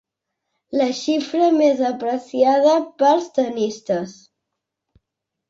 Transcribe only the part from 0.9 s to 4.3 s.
xifra més apreciada pels tennistes.